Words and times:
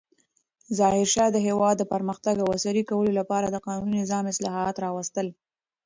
ظاهرشاه 0.77 1.29
د 1.33 1.37
هېواد 1.47 1.75
د 1.79 1.83
پرمختګ 1.93 2.35
او 2.41 2.47
عصري 2.55 2.83
کولو 2.89 3.11
لپاره 3.19 3.47
د 3.49 3.57
قانوني 3.67 3.93
نظام 4.03 4.25
اصلاحات 4.33 4.75
راوستل. 4.85 5.27